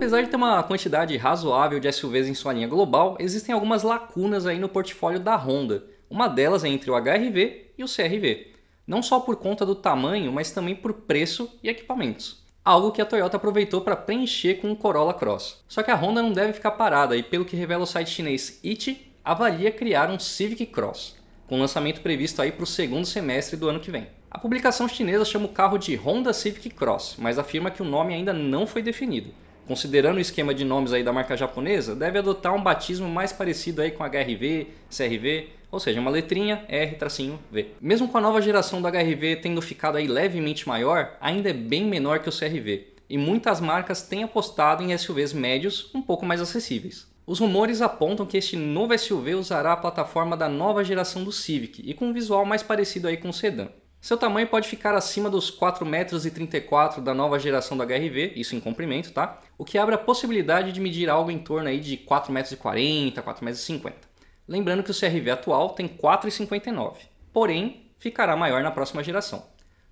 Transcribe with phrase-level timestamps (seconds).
[0.00, 4.46] Apesar de ter uma quantidade razoável de SUVs em sua linha global, existem algumas lacunas
[4.46, 5.84] aí no portfólio da Honda.
[6.08, 8.46] Uma delas é entre o HRV e o CRV,
[8.86, 12.42] não só por conta do tamanho, mas também por preço e equipamentos.
[12.64, 15.62] Algo que a Toyota aproveitou para preencher com o Corolla Cross.
[15.68, 18.58] Só que a Honda não deve ficar parada e pelo que revela o site chinês
[18.64, 21.14] IT, avalia criar um Civic Cross,
[21.46, 24.08] com lançamento previsto aí para o segundo semestre do ano que vem.
[24.30, 28.14] A publicação chinesa chama o carro de Honda Civic Cross, mas afirma que o nome
[28.14, 29.30] ainda não foi definido
[29.66, 33.82] considerando o esquema de nomes aí da marca japonesa, deve adotar um batismo mais parecido
[33.82, 37.68] aí com HRV, CRV, ou seja, uma letrinha R-V.
[37.80, 41.84] Mesmo com a nova geração do HRV tendo ficado aí levemente maior, ainda é bem
[41.84, 46.40] menor que o CRV, e muitas marcas têm apostado em SUVs médios um pouco mais
[46.40, 47.08] acessíveis.
[47.26, 51.80] Os rumores apontam que este novo SUV usará a plataforma da nova geração do Civic
[51.88, 53.68] e com um visual mais parecido aí com o sedã.
[54.00, 58.60] Seu tamanho pode ficar acima dos 4,34 metros da nova geração do HRV, isso em
[58.60, 59.38] comprimento, tá?
[59.58, 63.84] O que abre a possibilidade de medir algo em torno aí de 4,40 metros, 4,50
[63.84, 64.08] metros.
[64.48, 66.96] Lembrando que o CRV atual tem 4,59,
[67.30, 69.44] porém ficará maior na próxima geração.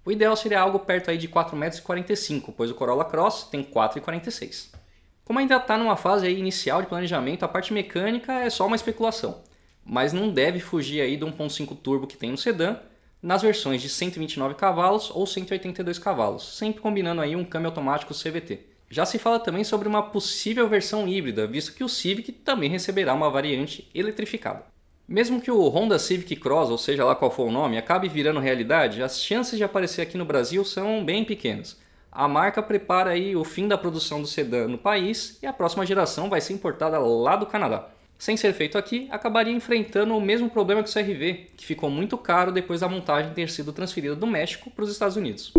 [0.07, 4.71] O ideal seria algo perto aí de 4,45 metros, pois o Corolla Cross tem 4,46.
[5.23, 8.77] Como ainda está numa fase aí inicial de planejamento, a parte mecânica é só uma
[8.77, 9.43] especulação,
[9.85, 12.79] mas não deve fugir aí do 1.5 turbo que tem no sedã
[13.23, 18.61] nas versões de 129 cavalos ou 182 cavalos, sempre combinando aí um câmbio automático CVT.
[18.91, 23.13] Já se fala também sobre uma possível versão híbrida, visto que o Civic também receberá
[23.13, 24.65] uma variante eletrificada.
[25.07, 28.41] Mesmo que o Honda Civic Cross, ou seja lá qual for o nome, acabe virando
[28.41, 31.79] realidade, as chances de aparecer aqui no Brasil são bem pequenas.
[32.11, 35.85] A marca prepara aí o fim da produção do sedã no país e a próxima
[35.85, 40.51] geração vai ser importada lá do Canadá sem ser feito aqui, acabaria enfrentando o mesmo
[40.51, 44.27] problema que o CRV, que ficou muito caro depois da montagem ter sido transferida do
[44.27, 45.53] México para os Estados Unidos.